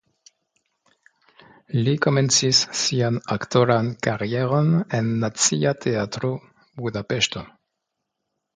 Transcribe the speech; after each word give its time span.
Li 1.87 1.91
komencis 2.05 2.61
sian 2.79 3.19
aktoran 3.37 3.91
karieron 4.09 4.73
en 5.01 5.13
Nacia 5.27 5.77
Teatro 5.85 6.33
(Budapeŝto). 6.85 7.45